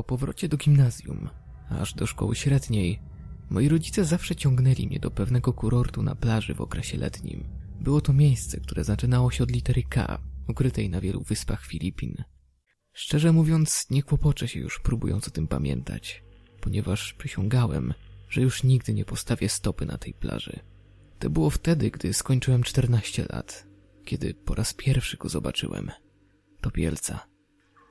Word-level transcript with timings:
Po 0.00 0.04
powrocie 0.04 0.48
do 0.48 0.56
gimnazjum, 0.56 1.28
aż 1.68 1.94
do 1.94 2.06
szkoły 2.06 2.36
średniej, 2.36 3.00
moi 3.50 3.68
rodzice 3.68 4.04
zawsze 4.04 4.36
ciągnęli 4.36 4.86
mnie 4.86 5.00
do 5.00 5.10
pewnego 5.10 5.52
kurortu 5.52 6.02
na 6.02 6.14
plaży 6.14 6.54
w 6.54 6.60
okresie 6.60 6.98
letnim. 6.98 7.44
Było 7.80 8.00
to 8.00 8.12
miejsce, 8.12 8.60
które 8.60 8.84
zaczynało 8.84 9.30
się 9.30 9.44
od 9.44 9.50
litery 9.50 9.82
K, 9.82 10.18
ukrytej 10.48 10.90
na 10.90 11.00
wielu 11.00 11.22
wyspach 11.22 11.66
Filipin. 11.66 12.24
Szczerze 12.92 13.32
mówiąc, 13.32 13.86
nie 13.90 14.02
kłopoczę 14.02 14.48
się 14.48 14.60
już 14.60 14.80
próbując 14.80 15.28
o 15.28 15.30
tym 15.30 15.48
pamiętać, 15.48 16.24
ponieważ 16.60 17.14
przysiągałem, 17.14 17.94
że 18.28 18.40
już 18.40 18.64
nigdy 18.64 18.94
nie 18.94 19.04
postawię 19.04 19.48
stopy 19.48 19.86
na 19.86 19.98
tej 19.98 20.14
plaży. 20.14 20.60
To 21.18 21.30
było 21.30 21.50
wtedy, 21.50 21.90
gdy 21.90 22.12
skończyłem 22.12 22.62
14 22.62 23.26
lat, 23.32 23.66
kiedy 24.04 24.34
po 24.34 24.54
raz 24.54 24.74
pierwszy 24.74 25.16
go 25.16 25.28
zobaczyłem. 25.28 25.90
To 26.60 26.70
Bielca. 26.70 27.29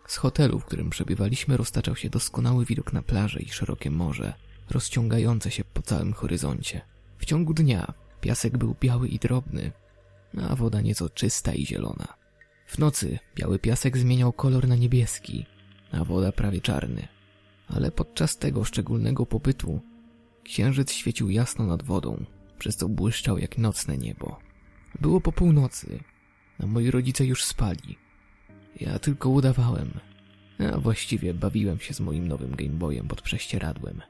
Z 0.09 0.17
hotelu, 0.17 0.59
w 0.59 0.65
którym 0.65 0.89
przebywaliśmy, 0.89 1.57
roztaczał 1.57 1.95
się 1.95 2.09
doskonały 2.09 2.65
widok 2.65 2.93
na 2.93 3.01
plażę 3.01 3.39
i 3.39 3.49
szerokie 3.49 3.91
morze, 3.91 4.33
rozciągające 4.69 5.51
się 5.51 5.63
po 5.63 5.81
całym 5.81 6.13
horyzoncie. 6.13 6.81
W 7.17 7.25
ciągu 7.25 7.53
dnia 7.53 7.93
piasek 8.21 8.57
był 8.57 8.75
biały 8.81 9.07
i 9.07 9.19
drobny, 9.19 9.71
a 10.49 10.55
woda 10.55 10.81
nieco 10.81 11.09
czysta 11.09 11.53
i 11.53 11.65
zielona. 11.65 12.07
W 12.67 12.77
nocy 12.77 13.19
biały 13.35 13.59
piasek 13.59 13.97
zmieniał 13.97 14.33
kolor 14.33 14.67
na 14.67 14.75
niebieski, 14.75 15.45
a 15.91 16.03
woda 16.03 16.31
prawie 16.31 16.61
czarny. 16.61 17.07
Ale 17.67 17.91
podczas 17.91 18.37
tego 18.37 18.63
szczególnego 18.63 19.25
pobytu 19.25 19.81
księżyc 20.43 20.91
świecił 20.91 21.29
jasno 21.29 21.65
nad 21.65 21.83
wodą, 21.83 22.25
przez 22.59 22.75
co 22.75 22.89
błyszczał 22.89 23.37
jak 23.37 23.57
nocne 23.57 23.97
niebo. 23.97 24.39
Było 25.01 25.21
po 25.21 25.31
północy, 25.31 25.99
a 26.59 26.65
moi 26.65 26.91
rodzice 26.91 27.25
już 27.25 27.43
spali. 27.43 28.08
Ja 28.79 28.99
tylko 28.99 29.29
udawałem, 29.29 29.99
a 30.73 30.77
właściwie 30.77 31.33
bawiłem 31.33 31.79
się 31.79 31.93
z 31.93 31.99
moim 31.99 32.27
nowym 32.27 32.55
Gameboyem 32.55 33.07
pod 33.07 33.21
prześcieradłem. 33.21 34.01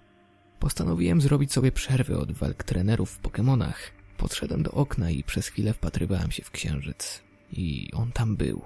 Postanowiłem 0.59 1.21
zrobić 1.21 1.53
sobie 1.53 1.71
przerwę 1.71 2.17
od 2.17 2.31
walk 2.31 2.63
trenerów 2.63 3.11
w 3.11 3.19
Pokemonach. 3.19 3.91
Podszedłem 4.17 4.63
do 4.63 4.71
okna 4.71 5.09
i 5.09 5.23
przez 5.23 5.47
chwilę 5.47 5.73
wpatrywałem 5.73 6.31
się 6.31 6.43
w 6.43 6.51
księżyc. 6.51 7.23
I 7.51 7.89
on 7.93 8.11
tam 8.11 8.35
był. 8.35 8.61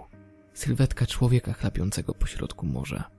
Sylwetka 0.54 1.06
człowieka 1.06 1.54
chlapiącego 1.54 2.14
pośrodku 2.14 2.66
morza. 2.66 3.10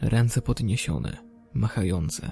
Ręce 0.00 0.42
podniesione, 0.42 1.16
machające, 1.54 2.30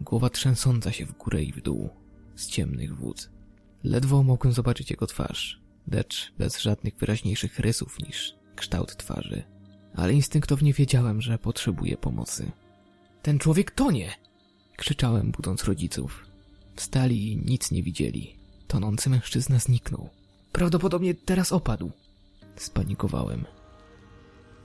głowa 0.00 0.30
trzęsąca 0.30 0.92
się 0.92 1.06
w 1.06 1.12
górę 1.12 1.42
i 1.42 1.52
w 1.52 1.62
dół, 1.62 1.90
z 2.36 2.46
ciemnych 2.46 2.96
wód. 2.96 3.30
Ledwo 3.84 4.22
mogłem 4.22 4.52
zobaczyć 4.52 4.90
jego 4.90 5.06
twarz, 5.06 5.60
lecz 5.92 6.32
bez 6.38 6.60
żadnych 6.60 6.96
wyraźniejszych 6.96 7.58
rysów 7.58 7.98
niż 7.98 8.41
kształt 8.56 8.96
twarzy. 8.96 9.42
Ale 9.94 10.12
instynktownie 10.12 10.72
wiedziałem, 10.72 11.22
że 11.22 11.38
potrzebuję 11.38 11.96
pomocy. 11.96 12.52
Ten 13.22 13.38
człowiek 13.38 13.70
tonie! 13.70 14.10
Krzyczałem, 14.76 15.30
budząc 15.30 15.64
rodziców. 15.64 16.26
Wstali 16.76 17.32
i 17.32 17.36
nic 17.36 17.70
nie 17.70 17.82
widzieli. 17.82 18.36
Tonący 18.68 19.10
mężczyzna 19.10 19.58
zniknął. 19.58 20.08
Prawdopodobnie 20.52 21.14
teraz 21.14 21.52
opadł. 21.52 21.90
Spanikowałem. 22.56 23.44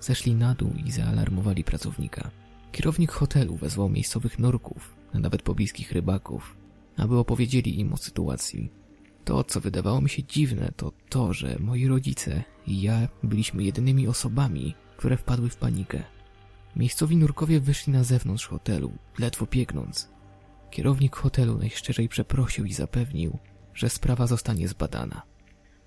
Zeszli 0.02 0.36
na 0.36 0.54
dół 0.54 0.74
i 0.86 0.92
zaalarmowali 0.92 1.64
pracownika. 1.64 2.32
Kierownik 2.72 3.12
hotelu 3.12 3.56
wezwał 3.56 3.90
miejscowych 3.90 4.40
nurków, 4.40 4.96
a 5.14 5.20
nawet 5.20 5.42
pobliskich 5.42 5.92
rybaków, 5.92 6.58
aby 6.98 7.18
opowiedzieli 7.18 7.80
im 7.80 7.94
o 7.94 7.98
sytuacji. 7.98 8.72
To, 9.28 9.44
co 9.44 9.62
wydawało 9.62 10.02
mi 10.02 10.10
się 10.10 10.24
dziwne, 10.24 10.72
to 10.76 10.92
to, 11.10 11.34
że 11.34 11.56
moi 11.60 11.88
rodzice 11.88 12.44
i 12.68 12.82
ja 12.82 13.08
byliśmy 13.24 13.64
jedynymi 13.64 14.08
osobami, 14.08 14.76
które 14.98 15.18
wpadły 15.18 15.50
w 15.50 15.58
panikę. 15.58 16.04
Miejscowi 16.76 17.18
nurkowie 17.18 17.60
wyszli 17.60 17.94
na 17.94 18.04
zewnątrz 18.04 18.48
hotelu, 18.48 18.92
ledwo 19.20 19.46
biegnąc. 19.46 20.10
Kierownik 20.72 21.16
hotelu 21.16 21.58
najszczerzej 21.58 22.10
przeprosił 22.10 22.66
i 22.66 22.74
zapewnił, 22.74 23.38
że 23.74 23.90
sprawa 23.90 24.28
zostanie 24.28 24.68
zbadana. 24.68 25.22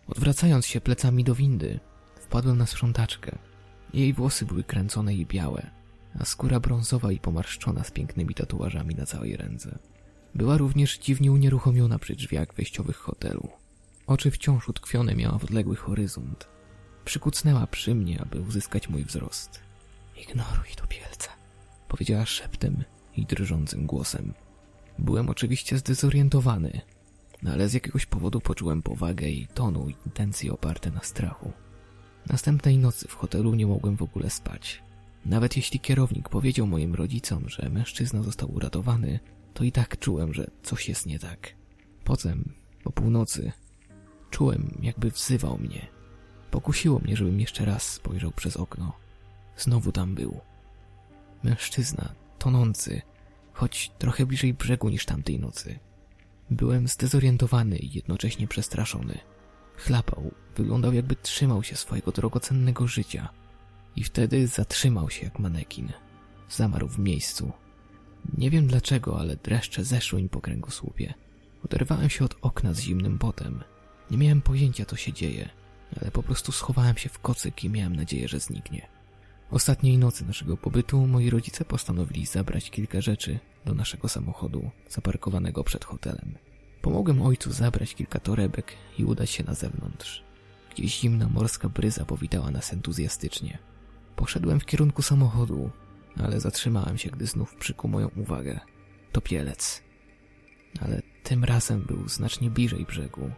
Odwracając 0.07 0.67
się 0.67 0.81
plecami 0.81 1.25
do 1.25 1.35
windy, 1.35 1.81
wpadłem 2.21 2.59
na 2.59 2.67
sprzątaczkę. 2.67 3.39
Jej 3.95 4.13
włosy 4.13 4.47
były 4.47 4.65
kręcone 4.65 5.15
i 5.15 5.27
białe, 5.27 5.71
a 6.19 6.25
skóra 6.25 6.61
brązowa 6.61 7.13
i 7.13 7.21
pomarszczona 7.21 7.85
z 7.85 7.91
pięknymi 7.91 8.35
tatuażami 8.35 8.95
na 8.95 9.07
całej 9.07 9.37
ręce. 9.37 9.79
Była 10.35 10.57
również 10.57 10.99
dziwnie 10.99 11.33
unieruchomiona 11.33 11.99
przy 11.99 12.17
drzwiach 12.17 12.55
wejściowych 12.55 12.97
hotelu. 12.97 13.49
Oczy 14.07 14.31
wciąż 14.31 14.69
utkwione 14.69 15.15
miała 15.15 15.39
w 15.39 15.45
odległy 15.45 15.77
horyzont. 15.77 16.49
Przykucnęła 17.05 17.67
przy 17.67 17.95
mnie, 17.95 18.21
aby 18.21 18.41
uzyskać 18.41 18.89
mój 18.89 19.05
wzrost. 19.05 19.61
Ignoruj 20.17 20.69
to, 20.77 20.87
Bielce, 20.87 21.29
powiedziała 21.89 22.27
szeptem 22.27 22.85
i 23.17 23.27
drżącym 23.27 23.87
głosem. 23.87 24.35
Byłem 24.99 25.29
oczywiście 25.29 25.79
zdezorientowany, 25.79 26.81
ale 27.47 27.69
z 27.69 27.75
jakiegoś 27.75 28.07
powodu 28.07 28.41
poczułem 28.41 28.83
powagę 28.83 29.29
i 29.29 29.47
tonu 29.47 29.89
intencje 30.07 30.53
oparte 30.53 30.91
na 30.91 31.01
strachu. 31.01 31.53
Następnej 32.27 32.79
nocy 32.79 33.09
w 33.09 33.15
hotelu 33.15 33.55
nie 33.55 33.67
mogłem 33.67 33.97
w 33.97 34.03
ogóle 34.03 34.31
spać. 34.31 34.83
Nawet 35.27 35.57
jeśli 35.57 35.81
kierownik 35.81 36.29
powiedział 36.29 36.67
moim 36.67 36.95
rodzicom, 36.95 37.49
że 37.49 37.69
mężczyzna 37.69 38.23
został 38.23 38.55
uratowany, 38.55 39.21
to 39.55 39.65
i 39.65 39.73
tak 39.73 39.99
czułem, 39.99 40.35
że 40.35 40.51
coś 40.63 40.89
jest 40.89 41.07
nie 41.07 41.19
tak. 41.19 41.55
Potem, 42.05 42.55
po 42.85 42.93
północy, 42.93 43.53
czułem, 44.31 44.79
jakby 44.83 45.11
wzywał 45.11 45.59
mnie. 45.59 45.87
Pokusiło 46.51 46.99
mnie, 46.99 47.17
żebym 47.17 47.41
jeszcze 47.41 47.65
raz 47.65 47.83
spojrzał 47.83 48.31
przez 48.31 48.57
okno. 48.57 48.93
Znowu 49.57 49.93
tam 49.93 50.15
był. 50.15 50.41
Mężczyzna, 51.43 52.15
tonący, 52.39 53.03
choć 53.53 53.91
trochę 53.99 54.27
bliżej 54.27 54.55
brzegu 54.55 54.89
niż 54.89 55.07
tamtej 55.07 55.41
nocy. 55.41 55.79
Byłem 56.51 56.89
zdezorientowany 56.89 57.77
i 57.77 57.93
jednocześnie 57.93 58.49
przestraszony. 58.49 59.19
Chlapał, 59.77 60.31
wyglądał 60.57 60.93
jakby 60.93 61.17
trzymał 61.17 61.63
się 61.63 61.77
swojego 61.77 62.13
drogocennego 62.13 62.87
życia. 62.87 63.29
I 63.97 64.05
wtedy 64.05 64.47
zatrzymał 64.47 65.11
się 65.11 65.25
jak 65.25 65.39
manekin. 65.39 65.93
Zamarł 66.49 66.89
w 66.89 66.99
miejscu. 66.99 67.53
Nie 68.39 68.51
wiem 68.51 68.67
dlaczego, 68.67 69.21
ale 69.21 69.37
dreszcze 69.37 69.85
zeszły 69.85 70.23
mi 70.23 70.29
po 70.29 70.41
kręgosłupie. 70.41 71.15
Oderwałem 71.65 72.11
się 72.11 72.25
od 72.25 72.37
okna 72.43 72.75
z 72.75 72.81
zimnym 72.81 73.19
potem. 73.19 73.65
Nie 74.11 74.19
miałem 74.19 74.43
pojęcia, 74.43 74.85
co 74.85 74.97
się 74.97 75.13
dzieje, 75.13 75.49
ale 76.01 76.11
po 76.11 76.23
prostu 76.23 76.53
schowałem 76.53 76.97
się 76.97 77.09
w 77.09 77.19
kocyk 77.19 77.65
i 77.65 77.71
miałem 77.71 77.97
nadzieję, 77.97 78.29
że 78.29 78.41
zniknie. 78.41 78.89
Ostatniej 79.51 79.99
nocy 79.99 80.25
naszego 80.25 80.57
pobytu 80.57 81.07
moi 81.07 81.31
rodzice 81.31 81.65
postanowili 81.65 82.27
zabrać 82.27 82.71
kilka 82.71 83.01
rzeczy 83.01 83.39
do 83.65 83.75
naszego 83.75 84.09
samochodu 84.09 84.71
zaparkowanego 84.89 85.65
przed 85.65 85.85
hotelem. 85.85 86.35
Pomogłem 86.83 87.23
ojcu 87.23 87.53
zabrać 87.53 87.95
kilka 87.95 88.21
torebek 88.21 88.73
i 88.99 89.05
udać 89.05 89.31
się 89.31 89.45
na 89.45 89.55
zewnątrz. 89.55 90.23
Gdzieś 90.75 91.01
zimna 91.01 91.29
morska 91.29 91.69
bryza 91.69 92.05
powitała 92.05 92.51
nas 92.51 92.73
entuzjastycznie. 92.73 93.59
Poszedłem 94.17 94.61
w 94.61 94.65
kierunku 94.65 95.03
samochodu, 95.03 95.71
ale 96.25 96.41
zatrzymałem 96.41 96.99
się, 96.99 97.11
gdy 97.11 97.27
znów 97.27 97.55
przykuł 97.55 97.91
moją 97.91 98.09
uwagę. 98.17 98.61
To 99.13 99.21
pielec. 99.21 99.83
Ale 100.81 101.03
tym 101.23 101.45
razem 101.45 101.83
był 101.83 102.09
znacznie 102.09 102.51
bliżej 102.51 102.85
brzegu. 102.85 103.31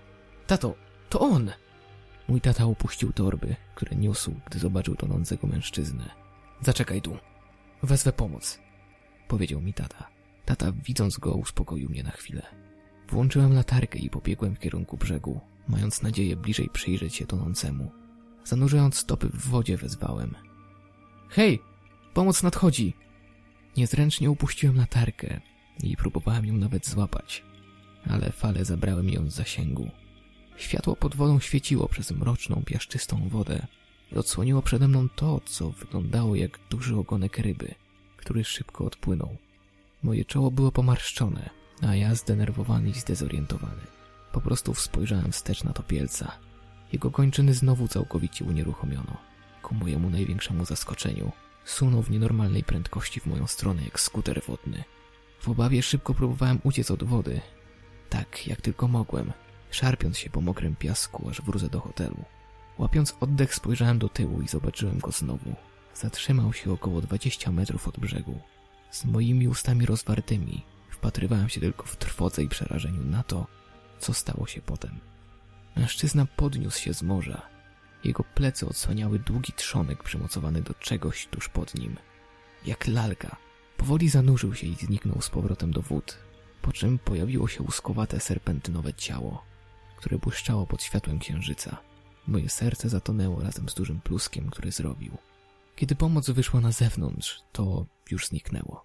Tato, 0.46 0.74
to 1.08 1.20
on! 1.20 1.50
Mój 2.28 2.40
tata 2.40 2.64
opuścił 2.64 3.12
torby, 3.12 3.56
które 3.74 3.96
niósł, 3.96 4.34
gdy 4.46 4.58
zobaczył 4.58 4.96
tonącego 4.96 5.46
mężczyznę. 5.46 6.10
Zaczekaj 6.60 7.02
tu. 7.02 7.16
Wezwę 7.82 8.12
pomoc, 8.12 8.58
powiedział 9.28 9.60
mi 9.60 9.74
tata. 9.74 10.08
Tata, 10.44 10.72
widząc 10.84 11.18
go, 11.18 11.34
uspokoił 11.34 11.90
mnie 11.90 12.02
na 12.02 12.10
chwilę. 12.10 12.42
Włączyłem 13.08 13.54
latarkę 13.54 13.98
i 13.98 14.10
pobiegłem 14.10 14.54
w 14.54 14.58
kierunku 14.58 14.96
brzegu, 14.96 15.40
mając 15.68 16.02
nadzieję 16.02 16.36
bliżej 16.36 16.68
przyjrzeć 16.72 17.14
się 17.14 17.26
tonącemu. 17.26 17.92
Zanurzając 18.44 18.96
stopy 18.96 19.28
w 19.28 19.48
wodzie, 19.48 19.76
wezwałem. 19.76 20.34
Hej! 21.28 21.71
Pomoc 22.14 22.42
nadchodzi! 22.42 22.94
Niezręcznie 23.76 24.30
upuściłem 24.30 24.76
latarkę 24.76 25.40
i 25.82 25.96
próbowałem 25.96 26.46
ją 26.46 26.54
nawet 26.54 26.86
złapać, 26.86 27.44
ale 28.10 28.32
fale 28.32 28.64
zabrały 28.64 29.02
mi 29.02 29.12
ją 29.12 29.30
z 29.30 29.34
zasięgu. 29.34 29.90
Światło 30.56 30.96
pod 30.96 31.16
wodą 31.16 31.40
świeciło 31.40 31.88
przez 31.88 32.10
mroczną, 32.10 32.62
piaszczystą 32.66 33.28
wodę 33.28 33.66
i 34.12 34.16
odsłoniło 34.16 34.62
przede 34.62 34.88
mną 34.88 35.08
to, 35.08 35.40
co 35.44 35.70
wyglądało 35.70 36.36
jak 36.36 36.58
duży 36.70 36.96
ogonek 36.96 37.38
ryby, 37.38 37.74
który 38.16 38.44
szybko 38.44 38.84
odpłynął. 38.84 39.36
Moje 40.02 40.24
czoło 40.24 40.50
było 40.50 40.72
pomarszczone, 40.72 41.50
a 41.82 41.96
ja 41.96 42.14
zdenerwowany 42.14 42.90
i 42.90 42.94
zdezorientowany. 42.94 43.82
Po 44.32 44.40
prostu 44.40 44.74
spojrzałem 44.74 45.32
wstecz 45.32 45.64
na 45.64 45.72
topielca. 45.72 46.38
Jego 46.92 47.10
kończyny 47.10 47.54
znowu 47.54 47.88
całkowicie 47.88 48.44
unieruchomiono. 48.44 49.16
Ku 49.62 49.74
mojemu 49.74 50.10
największemu 50.10 50.64
zaskoczeniu 50.64 51.32
sunął 51.64 52.02
w 52.02 52.10
nienormalnej 52.10 52.64
prędkości 52.64 53.20
w 53.20 53.26
moją 53.26 53.46
stronę 53.46 53.82
jak 53.84 54.00
skuter 54.00 54.42
wodny. 54.46 54.84
W 55.40 55.48
obawie 55.48 55.82
szybko 55.82 56.14
próbowałem 56.14 56.60
uciec 56.62 56.90
od 56.90 57.04
wody, 57.04 57.40
tak 58.10 58.46
jak 58.46 58.60
tylko 58.60 58.88
mogłem, 58.88 59.32
szarpiąc 59.70 60.18
się 60.18 60.30
po 60.30 60.40
mokrym 60.40 60.76
piasku, 60.76 61.28
aż 61.30 61.42
wrócę 61.42 61.68
do 61.68 61.80
hotelu. 61.80 62.24
Łapiąc 62.78 63.16
oddech 63.20 63.54
spojrzałem 63.54 63.98
do 63.98 64.08
tyłu 64.08 64.42
i 64.42 64.48
zobaczyłem 64.48 64.98
go 64.98 65.12
znowu. 65.12 65.54
Zatrzymał 65.94 66.52
się 66.52 66.72
około 66.72 67.00
20 67.00 67.52
metrów 67.52 67.88
od 67.88 67.98
brzegu. 67.98 68.40
Z 68.90 69.04
moimi 69.04 69.48
ustami 69.48 69.86
rozwartymi 69.86 70.62
wpatrywałem 70.90 71.48
się 71.48 71.60
tylko 71.60 71.86
w 71.86 71.96
trwodze 71.96 72.42
i 72.42 72.48
przerażeniu 72.48 73.04
na 73.04 73.22
to, 73.22 73.46
co 73.98 74.14
stało 74.14 74.46
się 74.46 74.60
potem. 74.60 75.00
Mężczyzna 75.76 76.26
podniósł 76.26 76.80
się 76.80 76.94
z 76.94 77.02
morza. 77.02 77.51
Jego 78.04 78.24
plecy 78.24 78.66
odsłaniały 78.66 79.18
długi 79.18 79.52
trzonek 79.52 80.02
przymocowany 80.02 80.62
do 80.62 80.74
czegoś 80.74 81.26
tuż 81.26 81.48
pod 81.48 81.74
nim. 81.74 81.96
Jak 82.66 82.86
lalka, 82.86 83.36
powoli 83.76 84.08
zanurzył 84.08 84.54
się 84.54 84.66
i 84.66 84.74
zniknął 84.74 85.20
z 85.20 85.28
powrotem 85.30 85.72
do 85.72 85.82
wód, 85.82 86.18
po 86.62 86.72
czym 86.72 86.98
pojawiło 86.98 87.48
się 87.48 87.62
łuskowate 87.62 88.20
serpentynowe 88.20 88.94
ciało, 88.94 89.44
które 89.96 90.18
błyszczało 90.18 90.66
pod 90.66 90.82
światłem 90.82 91.18
księżyca. 91.18 91.76
Moje 92.26 92.48
serce 92.48 92.88
zatonęło 92.88 93.42
razem 93.42 93.68
z 93.68 93.74
dużym 93.74 94.00
pluskiem, 94.00 94.50
który 94.50 94.72
zrobił. 94.72 95.18
Kiedy 95.76 95.94
pomoc 95.94 96.30
wyszła 96.30 96.60
na 96.60 96.72
zewnątrz, 96.72 97.42
to 97.52 97.86
już 98.10 98.26
zniknęło. 98.26 98.84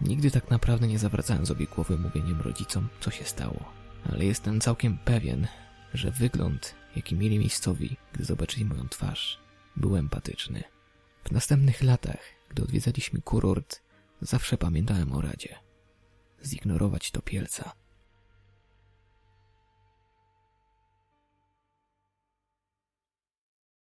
Nigdy 0.00 0.30
tak 0.30 0.50
naprawdę 0.50 0.88
nie 0.88 0.98
zawracałem 0.98 1.46
sobie 1.46 1.66
głowy 1.66 1.98
mówieniem 1.98 2.40
rodzicom, 2.40 2.88
co 3.00 3.10
się 3.10 3.24
stało. 3.24 3.64
Ale 4.12 4.24
jestem 4.24 4.60
całkiem 4.60 4.98
pewien, 4.98 5.48
że 5.94 6.10
wygląd, 6.10 6.74
jaki 6.96 7.14
mieli 7.14 7.38
miejscowi, 7.38 7.96
gdy 8.12 8.24
zobaczyli 8.24 8.64
moją 8.64 8.88
twarz, 8.88 9.38
był 9.76 9.96
empatyczny. 9.96 10.62
W 11.24 11.30
następnych 11.30 11.82
latach, 11.82 12.20
gdy 12.48 12.62
odwiedzaliśmy 12.62 13.20
kurort, 13.20 13.80
zawsze 14.20 14.58
pamiętałem 14.58 15.12
o 15.12 15.20
radzie. 15.20 15.58
Zignorować 16.44 17.10
to 17.10 17.22
pielca. 17.22 17.72